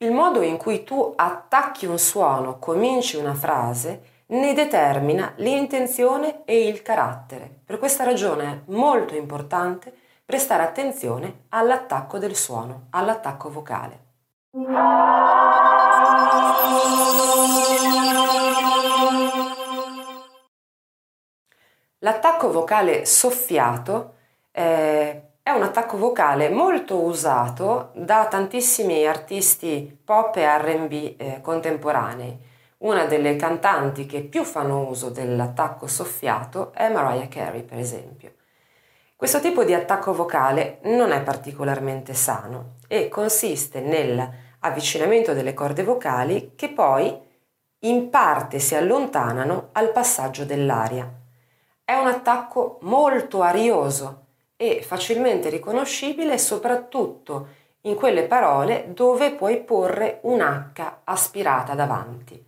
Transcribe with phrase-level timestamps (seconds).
[0.00, 6.68] Il modo in cui tu attacchi un suono, cominci una frase, ne determina l'intenzione e
[6.68, 7.62] il carattere.
[7.64, 9.92] Per questa ragione è molto importante
[10.24, 14.06] prestare attenzione all'attacco del suono, all'attacco vocale.
[21.98, 24.14] L'attacco vocale soffiato
[24.52, 32.38] eh, è un attacco vocale molto usato da tantissimi artisti pop e RB eh, contemporanei.
[32.80, 38.34] Una delle cantanti che più fanno uso dell'attacco soffiato è Mariah Carey, per esempio.
[39.16, 46.52] Questo tipo di attacco vocale non è particolarmente sano e consiste nell'avvicinamento delle corde vocali
[46.56, 47.18] che poi
[47.84, 51.10] in parte si allontanano al passaggio dell'aria.
[51.82, 54.26] È un attacco molto arioso
[54.60, 57.46] e facilmente riconoscibile soprattutto
[57.82, 62.44] in quelle parole dove puoi porre un H aspirata davanti.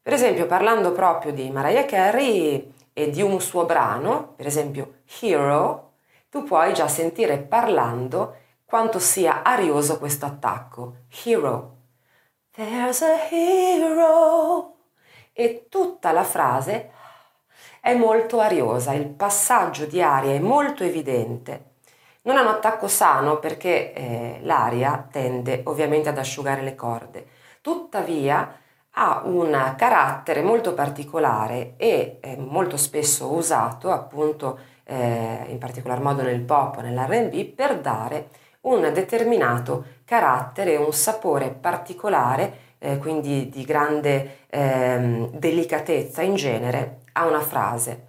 [0.00, 5.92] Per esempio, parlando proprio di Mariah Carey e di un suo brano, per esempio Hero,
[6.30, 10.94] tu puoi già sentire parlando quanto sia arioso questo attacco.
[11.22, 11.74] Hero.
[12.50, 14.76] There's a hero.
[15.34, 16.92] E tutta la frase
[17.86, 21.74] è molto ariosa, il passaggio di aria è molto evidente.
[22.22, 27.26] Non è un attacco sano perché eh, l'aria tende ovviamente ad asciugare le corde,
[27.60, 28.58] tuttavia
[28.90, 36.22] ha un carattere molto particolare e eh, molto spesso usato appunto eh, in particolar modo
[36.22, 38.30] nel pop nell'RB per dare
[38.66, 47.26] un determinato carattere, un sapore particolare, eh, quindi di grande ehm, delicatezza in genere a
[47.26, 48.04] una frase.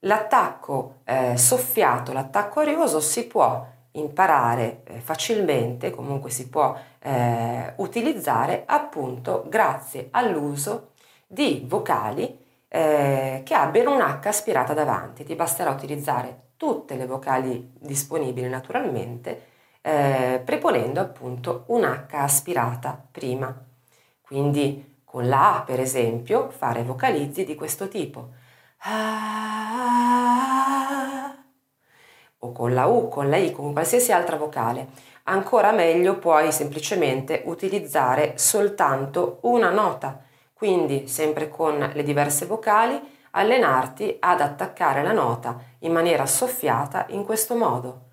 [0.00, 8.62] L'attacco eh, soffiato, l'attacco arioso si può imparare eh, facilmente, comunque si può eh, utilizzare
[8.66, 10.92] appunto grazie all'uso
[11.26, 15.24] di vocali eh, che abbiano un H aspirata davanti.
[15.24, 19.48] Ti basterà utilizzare tutte le vocali disponibili naturalmente,
[19.82, 23.54] eh, preponendo appunto un H aspirata prima.
[24.20, 28.28] Quindi con la A, per esempio, fare vocalizzi di questo tipo.
[32.38, 34.88] O con la U, con la I, con qualsiasi altra vocale.
[35.24, 44.16] Ancora meglio puoi semplicemente utilizzare soltanto una nota, quindi sempre con le diverse vocali allenarti
[44.18, 48.09] ad attaccare la nota in maniera soffiata in questo modo.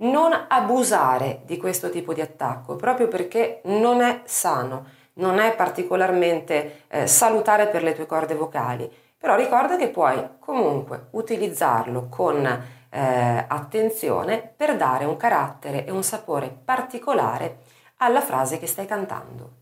[0.00, 6.84] Non abusare di questo tipo di attacco, proprio perché non è sano, non è particolarmente
[6.88, 12.44] eh, salutare per le tue corde vocali, però ricorda che puoi comunque utilizzarlo con
[12.90, 17.58] eh, attenzione per dare un carattere e un sapore particolare
[17.98, 19.58] alla frase che stai cantando.